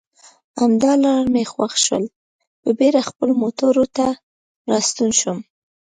[0.59, 2.05] همدا لار مې خوښه شول،
[2.61, 4.05] په بېړه خپلو موټرو ته
[4.69, 5.39] راستون شوم.